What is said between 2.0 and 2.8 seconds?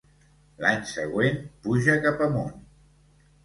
cap amunt.